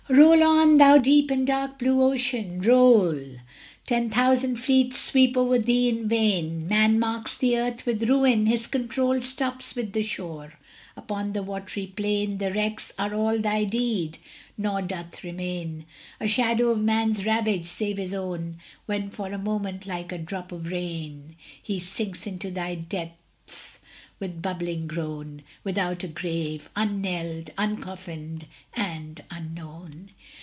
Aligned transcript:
Roll 0.09 0.43
on, 0.43 0.77
thou 0.77 0.97
deep 0.97 1.31
and 1.31 1.47
dark 1.47 1.79
blue 1.79 2.01
Ocean 2.03 2.59
roll! 2.59 3.15
Ten 3.87 4.09
thousand 4.09 4.57
fleets 4.57 4.99
sweep 4.99 5.37
over 5.37 5.57
thee 5.57 5.87
in 5.87 6.09
vain; 6.09 6.67
Man 6.67 6.99
marks 6.99 7.33
the 7.37 7.57
earth 7.57 7.85
with 7.85 8.09
ruin 8.09 8.45
his 8.45 8.67
control 8.67 9.21
Stops 9.21 9.73
with 9.73 9.93
the 9.93 10.01
shore; 10.03 10.55
upon 10.97 11.31
the 11.31 11.41
watery 11.41 11.87
plain 11.87 12.39
The 12.39 12.51
wrecks 12.51 12.91
are 12.99 13.13
all 13.13 13.39
thy 13.39 13.63
deed, 13.63 14.17
nor 14.57 14.81
doth 14.81 15.23
remain 15.23 15.85
A 16.19 16.27
shadow 16.27 16.71
of 16.71 16.81
man's 16.83 17.25
ravage, 17.25 17.65
save 17.65 17.95
his 17.95 18.13
own, 18.13 18.57
When 18.87 19.11
for 19.11 19.27
a 19.27 19.37
moment, 19.37 19.85
like 19.85 20.11
a 20.11 20.17
drop 20.17 20.51
of 20.51 20.69
rain, 20.69 21.37
He 21.63 21.79
sinks 21.79 22.27
into 22.27 22.51
thy 22.51 22.75
depths 22.75 23.15
with 24.19 24.39
bubbling 24.39 24.85
groan, 24.85 25.41
Without 25.63 26.03
a 26.03 26.07
grave, 26.07 26.69
unknelled, 26.75 27.49
uncoffined, 27.57 28.43
and 28.75 29.19
unknown. 29.31 30.09